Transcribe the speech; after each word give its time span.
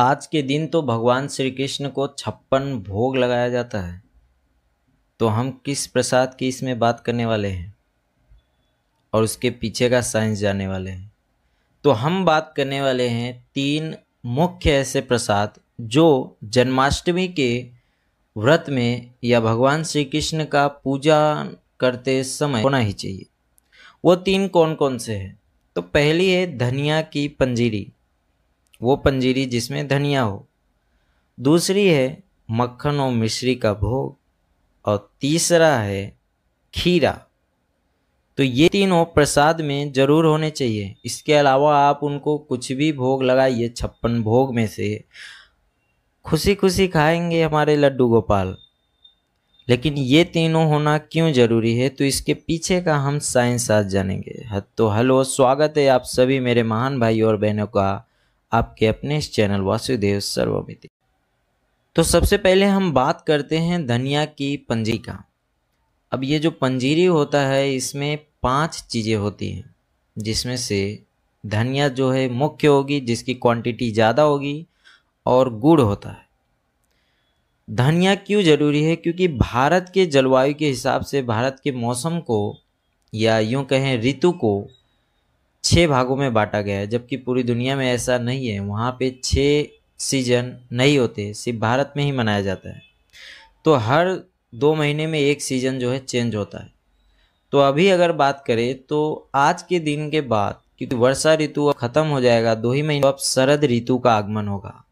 आज 0.00 0.26
के 0.26 0.42
दिन 0.42 0.66
तो 0.66 0.82
भगवान 0.82 1.28
श्री 1.28 1.50
कृष्ण 1.50 1.88
को 1.88 2.14
छप्पन 2.18 2.84
भोग 2.88 3.16
लगाया 3.16 3.48
जाता 3.48 3.80
है। 3.80 4.02
तो 5.20 5.26
हम 5.26 5.60
किस 5.64 5.86
प्रसाद 5.86 6.34
की 6.34 6.48
इसमें 6.48 6.78
बात 6.78 7.00
करने 7.00 7.26
वाले 7.26 7.48
हैं? 7.48 7.76
और 9.12 9.22
उसके 9.22 9.50
पीछे 9.50 9.90
का 9.90 10.00
साइंस 10.00 10.38
जाने 10.38 10.68
वाले 10.68 10.90
हैं। 10.90 11.12
तो 11.84 11.90
हम 11.90 12.24
बात 12.24 12.54
करने 12.56 12.80
वाले 12.80 13.08
हैं 13.08 13.48
तीन 13.54 13.94
मुख्य 14.26 14.70
ऐसे 14.70 15.00
प्रसाद 15.00 15.54
जो 15.80 16.36
जन्माष्टमी 16.44 17.28
के 17.28 17.70
व्रत 18.36 18.64
में 18.68 19.10
या 19.24 19.40
भगवान 19.40 19.84
श्री 19.84 20.04
कृष्ण 20.04 20.44
का 20.44 20.68
पूजा 20.68 21.48
करते 21.80 22.24
समय 22.24 22.62
होना 22.62 22.78
ही 22.78 22.92
चाहिए। 22.92 23.26
वो 24.04 24.16
तीन 24.16 24.48
कौन 24.48 24.74
कौन 24.74 24.98
से 24.98 25.16
हैं? 25.16 25.40
तो 25.74 25.82
पहली 25.82 26.30
है 26.30 26.58
धनिया 26.58 27.02
की 27.02 27.28
पंजीरी। 27.28 27.92
वो 28.82 28.96
पंजीरी 28.96 29.46
जिसमें 29.46 29.88
धनिया 29.88 30.22
हो। 30.22 30.46
दूसरी 31.40 31.86
है 31.86 32.22
मक्खन 32.50 33.00
और 33.00 33.12
मिश्री 33.12 33.54
का 33.54 33.72
भोग 33.74 34.16
और 34.84 35.10
तीसरा 35.20 35.76
है 35.76 36.16
खीरा। 36.74 37.18
तो 38.38 38.42
ये 38.42 38.68
तीनों 38.68 39.04
प्रसाद 39.04 39.60
में 39.60 39.92
ज़रूर 39.92 40.26
होने 40.26 40.50
चाहिए। 40.50 40.94
इसके 41.04 41.34
अलावा 41.34 41.78
आप 41.78 42.00
उनको 42.02 42.38
कुछ 42.38 42.72
भी 42.72 42.92
भोग 42.92 43.22
लगाइए, 43.22 43.68
छप्पन 43.68 44.22
भोग 44.22 44.54
में 44.54 44.66
से। 44.66 45.04
खुशी 46.24 46.54
खुशी 46.54 46.88
खाएँगे 46.88 47.42
हमारे 47.42 47.76
लड्डू 47.76 48.08
गोपाल। 48.08 48.56
लेकिन 49.68 49.94
ये 49.94 50.24
तीनों 50.24 50.66
होना 50.68 50.98
क्यों 50.98 51.32
ज़रूरी 51.32 51.74
है? 51.78 51.88
तो 51.88 52.04
इसके 52.04 52.34
पीछे 52.34 52.80
का 52.80 52.96
हम 52.96 53.18
साइंस 53.18 53.70
आज 53.70 53.86
जानेंगे 53.86 54.60
तो 54.76 54.88
हेलो, 54.88 55.24
स्वागत 55.24 55.74
है 55.78 55.88
आप 55.88 56.02
सभी 56.02 56.40
मेरे 56.40 56.62
महान 56.62 57.00
भाई 57.00 57.20
और 57.20 57.36
बहनों 57.36 57.66
का। 57.66 58.07
आपके 58.52 58.86
अपने 58.86 59.18
इस 59.18 59.32
चैनल 59.32 59.60
वासुदेव 59.60 60.20
सर्वमिति। 60.20 60.88
तो 61.96 62.02
सबसे 62.02 62.36
पहले 62.36 62.64
हम 62.64 62.92
बात 62.92 63.24
करते 63.26 63.58
हैं 63.58 63.86
धनिया 63.86 64.24
की 64.24 64.56
पंजीरी 64.56 64.98
का। 64.98 65.24
अब 66.12 66.24
ये 66.24 66.38
जो 66.38 66.50
पंजीरी 66.50 67.04
होता 67.04 67.40
है, 67.46 67.74
इसमें 67.74 68.18
पाँच 68.42 68.84
चीज़ें 68.90 69.16
होती 69.16 69.50
हैं, 69.50 69.74
जिसमें 70.18 70.56
से 70.56 71.02
धनिया 71.46 71.88
जो 71.88 72.10
है 72.10 72.28
मुख्य 72.28 72.68
होगी, 72.68 73.00
जिसकी 73.00 73.34
क्वांटिटी 73.34 73.90
ज़्यादा 73.90 74.22
होगी 74.22 74.66
और 75.26 75.58
गुड़ 75.58 75.80
होता 75.80 76.10
है। 76.10 76.26
धनिया 77.70 78.14
क्यों 78.14 78.42
ज़रूरी 78.42 78.82
है? 78.82 78.96
क्योंकि 78.96 79.28
भारत 79.28 79.90
के 79.94 80.06
जलवायु 80.06 80.54
के 80.54 80.68
हिसाब 80.68 81.02
से 81.02 81.22
भारत 81.22 81.60
के 81.64 81.72
मौसम 81.72 82.20
को 82.20 82.58
या 83.14 83.38
यूँ 83.38 83.64
कहें 83.64 84.02
ऋतु 84.02 84.32
को 84.32 84.68
छः 85.64 85.88
भागों 85.88 86.16
में 86.16 86.34
बांटा 86.34 86.60
गया 86.60 86.78
है, 86.78 86.86
जबकि 86.86 87.16
पूरी 87.16 87.42
दुनिया 87.42 87.76
में 87.76 87.92
ऐसा 87.92 88.18
नहीं 88.18 88.48
है। 88.48 88.60
वहाँ 88.60 88.96
पे 88.98 89.20
छः 89.24 89.66
सीज़न 89.98 90.60
नहीं 90.72 90.98
होते, 90.98 91.34
सिर्फ़ 91.34 91.58
भारत 91.58 91.92
में 91.96 92.04
ही 92.04 92.12
मनाया 92.12 92.42
जाता 92.42 92.68
है। 92.68 92.82
तो 93.64 93.74
हर 93.74 94.20
दो 94.54 94.74
महीने 94.74 95.06
में 95.06 95.20
एक 95.20 95.42
सीज़न 95.42 95.78
जो 95.78 95.90
है 95.90 95.98
चेंज 95.98 96.34
होता 96.34 96.62
है। 96.62 96.72
तो 97.52 97.58
अभी 97.58 97.88
अगर 97.88 98.12
बात 98.12 98.44
करें 98.46 98.78
तो 98.78 99.30
आज 99.34 99.62
के 99.62 99.78
दिन 99.78 100.10
के 100.10 100.20
बाद, 100.20 100.60
क्योंकि 100.78 100.96
वर्षा 100.96 101.34
ऋतु 101.34 101.66
अब 101.66 101.74
खत्म 101.74 102.06
हो 102.06 102.20
जाएगा, 102.20 102.54
दो 102.54 102.72
ही 102.72 102.82
महीने 102.82 103.08
अब 103.08 103.16
शरद 103.16 103.64
ऋतु 103.64 103.98
का 103.98 104.14
आगमन 104.14 104.48
होगा। 104.48 104.84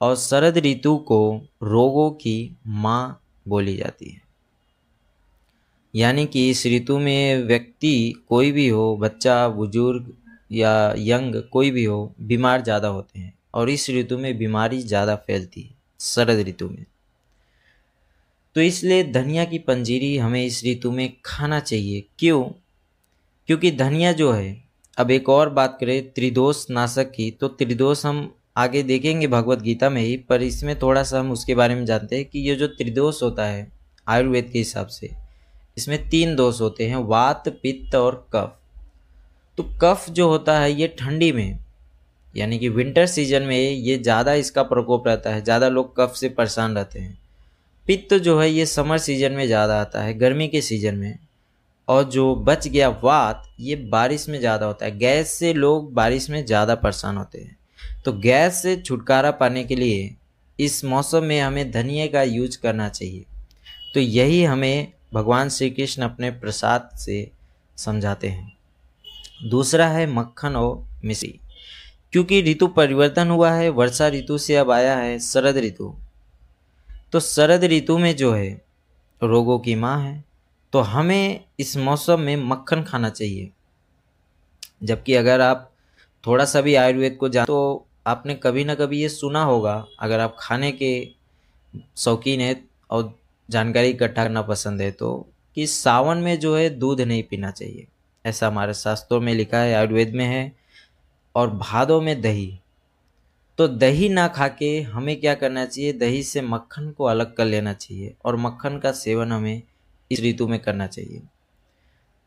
और 0.00 0.16
शरद 0.16 0.58
ऋतु 0.58 0.96
को 0.96 1.42
रोगों 1.62 2.10
की 2.10 2.56
माँ 2.66 3.22
बोली 3.48 3.76
जाती 3.76 4.10
है। 4.10 4.23
यानी 5.94 6.26
कि 6.26 6.48
इस 6.50 6.66
ऋतु 6.66 6.98
में 6.98 7.44
व्यक्ति 7.44 8.24
कोई 8.28 8.52
भी 8.52 8.68
हो, 8.68 8.96
बच्चा, 8.96 9.48
बुज़ुर्ग 9.48 10.12
या 10.52 10.94
यंग 10.98 11.42
कोई 11.52 11.70
भी 11.70 11.84
हो, 11.84 12.14
बीमार 12.20 12.62
ज़्यादा 12.62 12.88
होते 12.88 13.18
हैं 13.18 13.32
और 13.54 13.70
इस 13.70 13.88
ऋतु 13.90 14.18
में 14.18 14.36
बीमारी 14.38 14.82
ज़्यादा 14.82 15.14
फैलती 15.16 15.62
है, 15.62 15.70
शरद 16.00 16.46
ऋतु 16.48 16.68
में। 16.68 16.84
तो 18.56 18.60
इसलिए 18.60 19.04
धनिया 19.04 19.44
की 19.44 19.58
पंजीरी 19.58 20.16
हमें 20.16 20.44
इस 20.44 20.62
ऋतु 20.64 20.90
में 20.92 21.12
खाना 21.24 21.60
चाहिए। 21.60 22.04
क्यों? 22.18 22.42
क्योंकि 23.48 23.70
धनिया 23.70 24.12
जो 24.12 24.30
है, 24.32 24.62
अब 24.98 25.10
एक 25.10 25.28
और 25.28 25.50
बात 25.50 25.76
करें, 25.80 26.10
त्रिदोष 26.10 26.64
नाशक 26.70 27.10
की 27.10 27.30
तो 27.30 27.48
त्रिदोष 27.48 28.04
हम 28.06 28.30
आगे 28.56 28.82
देखेंगे 28.82 29.26
भगवत 29.26 29.62
गीता 29.62 29.90
में 29.90 30.00
ही, 30.02 30.16
पर 30.16 30.42
इसमें 30.42 30.78
थोड़ा 30.78 31.02
सा 31.02 31.20
हम 31.20 31.32
उसके 31.32 31.54
बारे 31.54 31.74
में 31.74 31.84
जानते 31.86 32.16
हैं 32.16 32.24
कि 32.24 32.38
ये 32.38 32.54
जो 32.56 32.66
त्रिदोष 32.68 33.22
होता 33.22 33.46
है, 33.46 33.70
आयुर्वेद 34.06 34.50
के 34.52 34.58
हिसाब 34.58 34.86
से 34.86 35.10
इसमें 35.76 36.08
तीन 36.08 36.34
दोष 36.36 36.60
होते 36.60 36.86
हैं, 36.88 36.96
वात, 36.96 37.48
पित्त 37.62 37.94
और 37.94 38.26
कफ। 38.34 38.56
तो 39.58 39.62
कफ 39.82 40.08
जो 40.10 40.28
होता 40.28 40.58
है 40.58 40.72
ये 40.72 40.86
ठंडी 40.98 41.30
में, 41.32 41.58
यानी 42.34 42.58
कि 42.58 42.68
विंटर 42.68 43.06
सीज़न 43.06 43.42
में 43.42 43.58
ये 43.58 43.98
ज़्यादा 43.98 44.34
इसका 44.34 44.62
प्रकोप 44.62 45.06
रहता 45.08 45.34
है, 45.34 45.42
ज़्यादा 45.44 45.68
लोग 45.68 45.94
कफ 45.96 46.14
से 46.16 46.28
परेशान 46.28 46.76
रहते 46.76 46.98
हैं। 46.98 47.18
पित्त 47.86 48.14
जो 48.14 48.38
है 48.40 48.50
ये 48.50 48.66
समर 48.66 48.98
सीज़न 48.98 49.32
में 49.32 49.46
ज़्यादा 49.46 49.80
आता 49.80 50.02
है, 50.02 50.14
गर्मी 50.14 50.48
के 50.48 50.60
सीज़न 50.60 50.94
में। 50.94 51.18
और 51.88 52.04
जो 52.04 52.34
बच 52.36 52.66
गया 52.68 52.88
वात, 53.02 53.42
ये 53.60 53.76
बारिश 53.76 54.28
में 54.28 54.38
ज़्यादा 54.38 54.66
होता 54.66 54.84
है, 54.86 54.98
गैस 54.98 55.32
से 55.32 55.52
लोग 55.52 55.92
बारिश 55.94 56.28
में 56.30 56.44
ज़्यादा 56.46 56.74
परेशान 56.74 57.16
होते 57.16 57.38
हैं। 57.38 57.56
तो 58.04 58.12
गैस 58.12 58.62
से 58.62 58.76
छुटकारा 58.76 59.30
पाने 59.32 59.64
के 59.64 59.76
लिए 59.76 60.14
इस 60.58 60.84
मौसम 60.84 61.24
में 61.24 61.40
हमें 61.40 61.70
धनिया 61.70 62.06
का 62.06 62.22
यूज़ 62.22 62.58
करना 62.58 62.88
चाहिए। 62.88 63.24
तो 63.94 64.00
यही 64.00 64.42
हमें 64.44 64.92
भगवान 65.14 65.48
श्री 65.48 65.70
कृष्ण 65.70 66.02
अपने 66.02 66.30
प्रसाद 66.30 66.88
से 66.98 67.30
समझाते 67.76 68.28
हैं। 68.28 69.48
दूसरा 69.48 69.86
है 69.88 70.06
मक्खन 70.06 70.56
और 70.56 70.86
मिश्री। 71.04 71.38
क्योंकि 72.12 72.42
ऋतु 72.42 72.66
परिवर्तन 72.68 73.28
हुआ 73.28 73.50
है, 73.52 73.68
वर्षा 73.68 74.08
ऋतु 74.08 74.38
से 74.38 74.56
अब 74.56 74.70
आया 74.70 74.96
है 74.96 75.18
शरद 75.18 75.56
ऋतु। 75.56 75.94
तो 77.12 77.20
शरद 77.20 77.64
ऋतु 77.64 77.98
में 77.98 78.14
जो 78.16 78.32
है 78.32 78.50
रोगों 79.22 79.58
की 79.58 79.74
माँ 79.74 79.98
है 80.02 80.24
तो 80.72 80.80
हमें 80.80 81.44
इस 81.60 81.76
मौसम 81.76 82.20
में 82.20 82.36
मक्खन 82.36 82.82
खाना 82.82 83.08
चाहिए। 83.10 83.50
जबकि 84.82 85.14
अगर 85.14 85.40
आप 85.40 85.70
थोड़ा 86.24 86.44
सा 86.44 86.60
भी 86.60 86.74
आयुर्वेद 86.74 87.16
को 87.20 87.28
जान 87.28 87.46
तो 87.46 87.86
आपने 88.06 88.34
कभी 88.34 88.64
ना 88.64 88.74
कभी 88.74 89.00
ये 89.02 89.08
सुना 89.08 89.42
होगा, 89.44 89.84
अगर 90.00 90.20
आप 90.20 90.36
खाने 90.40 90.72
के 90.72 91.08
शौकीन 91.96 92.40
है 92.40 92.64
और 92.90 93.18
जानकारी 93.50 93.88
इकट्ठा 93.88 94.24
करना 94.24 94.42
पसंद 94.42 94.82
है 94.82 94.90
तो 94.90 95.28
कि 95.54 95.66
सावन 95.66 96.18
में 96.18 96.40
जो 96.40 96.56
है 96.56 96.70
दूध 96.70 97.00
नहीं 97.00 97.22
पीना 97.22 97.50
चाहिए। 97.50 97.86
ऐसा 98.26 98.46
हमारे 98.46 98.74
शास्त्रों 98.74 99.20
में 99.20 99.34
लिखा 99.34 99.58
है, 99.58 99.74
आयुर्वेद 99.74 100.14
में 100.14 100.24
है, 100.24 100.52
और 101.34 101.50
भादों 101.50 102.00
में 102.00 102.20
दही। 102.20 102.58
तो 103.58 103.68
दही 103.68 104.08
ना 104.08 104.28
खा 104.28 104.48
के 104.48 104.80
हमें 104.80 105.20
क्या 105.20 105.34
करना 105.34 105.66
चाहिए? 105.66 105.92
दही 105.92 106.22
से 106.22 106.42
मक्खन 106.42 106.90
को 106.90 107.04
अलग 107.04 107.34
कर 107.34 107.44
लेना 107.44 107.72
चाहिए, 107.72 108.14
और 108.24 108.36
मक्खन 108.36 108.78
का 108.78 108.92
सेवन 108.92 109.32
हमें 109.32 109.62
इस 110.12 110.20
ऋतु 110.20 110.48
में 110.48 110.58
करना 110.58 110.86
चाहिए। 110.86 111.22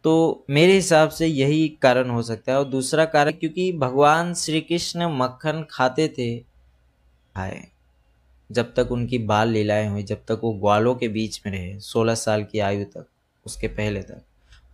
तो 0.04 0.46
मेरे 0.50 0.74
हिसाब 0.74 1.10
से 1.10 1.28
यही 1.28 1.78
कारण 1.82 2.10
हो 2.10 2.22
सकता 2.22 2.52
है। 2.52 2.58
और 2.58 2.66
दूसरा 2.66 3.06
कारण, 3.06 3.32
क्योंकि 3.32 3.72
भगवान 3.72 4.34
श्री 4.34 4.62
कृष्ण 4.62 5.06
मक्खन 5.06 5.66
खाते 5.72 6.08
थे, 6.08 6.38
खाए। 7.36 7.68
जब 8.50 8.74
तक 8.74 8.92
उनकी 8.92 9.18
बाल 9.18 9.50
लीलाएँ 9.50 9.88
हुई, 9.90 10.04
जब 10.04 10.24
तक 10.28 10.42
वो 10.44 10.52
ग्वालों 10.54 10.96
के 10.96 11.08
बीच 11.08 11.42
में 11.46 11.54
रहे, 11.54 11.80
सोलह 11.80 12.16
साल 12.16 12.44
की 12.44 12.60
आयु 12.60 12.86
तक, 12.86 13.06
उसके 13.46 13.68
पहले 13.68 14.02
तक। 14.02 14.22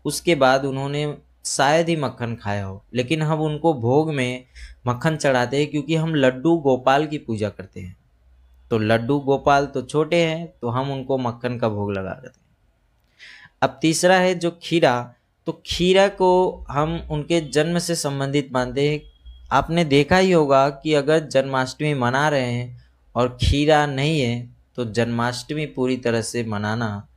उसके 0.06 0.36
बाद 0.36 0.66
उन्होंने 0.66 1.18
शायद 1.46 1.90
ही 1.90 1.96
मक्खन 1.96 2.36
खाया 2.36 2.66
हो, 2.66 2.84
लेकिन 2.94 3.22
हम 3.22 3.42
उनको 3.42 3.74
भोग 3.74 4.14
में 4.14 4.46
मक्खन 4.88 5.18
चढ़ाते 5.18 5.58
हैं 5.58 5.68
क्योंकि 5.68 5.96
हम 5.96 6.16
लड्डू 6.16 6.56
गोपाल 6.58 7.08
की 7.08 7.18
पूजा 7.18 7.50
करते 7.50 7.80
हैं। 7.80 7.96
तो 8.72 8.78
लड्डू 8.78 9.20
गोपाल 9.20 9.66
तो 9.66 9.82
छोटे 9.82 10.24
हैं 10.26 10.48
तो 10.62 10.70
हम 10.70 10.92
उनको 10.92 11.18
मक्खन 11.18 11.58
का 11.58 11.70
भोग 11.70 11.92
लगा 11.92 12.14
देते 12.14 12.40
हैं। 12.40 12.42
अब 13.62 13.78
तीसरा 13.82 14.16
है 14.16 14.36
जो 14.36 14.52
खीरा 14.64 15.14
तो 15.48 15.62
खीरा 15.66 16.08
को 16.08 16.66
हम 16.70 16.96
उनके 17.12 17.42
जन्म 17.50 17.80
से 17.80 17.96
संबंधित 17.96 18.50
मानते 18.54 18.90
हैं। 18.90 19.02
आपने 19.52 19.84
देखा 19.86 20.18
ही 20.18 20.32
होगा 20.32 20.70
कि 20.70 20.94
अगर 20.94 21.20
जन्माष्टमी 21.20 21.94
मना 21.94 22.28
रहे 22.30 22.52
हैं 22.52 22.83
और 23.16 23.38
खीरा 23.42 23.86
नहीं 23.86 24.20
है 24.22 24.50
तो 24.76 24.86
जन्माष्टमी 24.86 25.66
पूरी 25.66 25.98
तरह 25.98 26.22
से 26.22 26.44
मनाना 26.44 27.08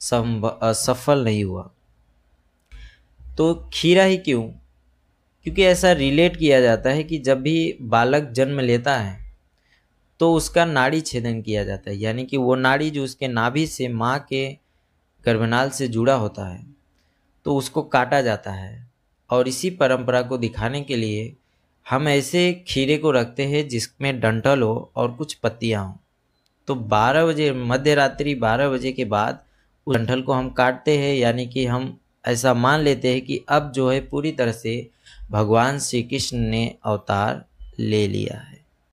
संभव 0.00 0.72
सफल 0.74 1.24
नहीं 1.24 1.44
हुआ। 1.44 1.70
तो 3.38 3.54
खीरा 3.74 4.04
ही 4.04 4.16
क्यों? 4.18 4.42
क्योंकि 5.46 5.64
ऐसा 5.64 5.92
रिलेट 5.92 6.36
किया 6.36 6.60
जाता 6.60 6.90
है 6.90 7.04
कि 7.04 7.18
जब 7.18 7.40
भी 7.40 7.76
बालक 7.82 8.30
जन्म 8.30 8.60
लेता 8.60 8.96
है 8.96 9.18
तो 10.20 10.32
उसका 10.34 10.64
नाड़ी 10.64 11.00
छेदन 11.00 11.40
किया 11.42 11.64
जाता 11.64 11.90
है। 11.90 11.96
यानी 11.96 12.24
कि 12.24 12.36
वो 12.36 12.54
नाड़ी 12.54 12.90
जो 12.90 13.04
उसके 13.04 13.28
नाभि 13.28 13.66
से 13.66 13.88
माँ 13.88 14.18
के 14.28 14.48
गर्भनाल 15.24 15.70
से 15.70 15.88
जुड़ा 15.88 16.14
होता 16.14 16.48
है 16.48 16.64
तो 17.46 17.56
उसको 17.56 17.82
काटा 17.82 18.20
जाता 18.20 18.52
है। 18.52 18.88
और 19.30 19.48
इसी 19.48 19.70
परंपरा 19.70 20.22
को 20.22 20.38
दिखाने 20.38 20.80
के 20.80 20.96
लिए 20.96 21.36
हम 21.90 22.08
ऐसे 22.08 22.64
खीरे 22.68 22.96
को 22.96 23.10
रखते 23.10 23.44
हैं 23.44 23.68
जिसमें 23.68 24.20
डंठल 24.20 24.62
हो 24.62 24.90
और 24.96 25.12
कुछ 25.12 25.34
पत्तियाँ 25.34 25.84
हों। 25.86 25.94
तो 26.66 26.74
12 26.74 27.26
बजे 27.26 27.52
मध्य 27.52 27.94
रात्रि 27.94 28.34
बारह 28.34 28.68
बजे 28.68 28.92
के 28.92 29.04
बाद 29.04 29.40
उस 29.86 29.96
डंठल 29.96 30.22
को 30.22 30.32
हम 30.32 30.50
काटते 30.50 30.98
हैं, 30.98 31.14
यानी 31.14 31.46
कि 31.46 31.66
हम 31.66 31.96
ऐसा 32.26 32.54
मान 32.54 32.80
लेते 32.80 33.12
हैं 33.12 33.20
कि 33.20 33.40
अब 33.48 33.72
जो 33.72 33.90
है 33.90 34.00
पूरी 34.00 34.32
तरह 34.32 34.52
से 34.52 34.90
भगवान 35.30 35.78
श्री 35.78 36.02
कृष्ण 36.02 36.38
ने 36.38 36.74
अवतार 36.84 37.44
ले 37.78 38.06
लिया 38.08 38.38
है। 38.38 38.49